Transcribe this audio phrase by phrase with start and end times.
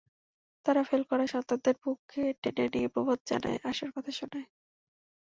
[0.65, 4.47] তারা ফেল করা সন্তানদের বুকে টেনে নিয়ে প্রবোধ জানায়, আশার কথা শোনায়।